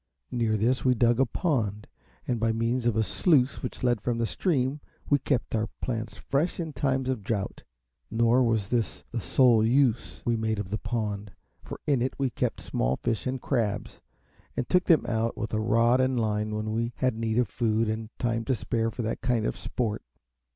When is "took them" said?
14.67-15.05